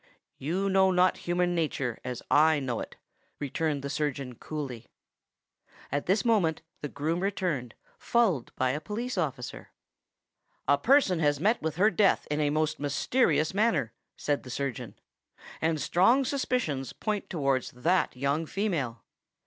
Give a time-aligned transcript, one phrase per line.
[0.39, 2.95] "You know not human nature as I know it,"
[3.39, 4.87] returned the surgeon coolly.
[5.91, 9.69] At this moment the groom returned, followed by a police officer.
[10.67, 14.95] "A person has met with her death in a most mysterious manner," said the surgeon;
[15.61, 19.03] "and strong suspicions point towards that young female."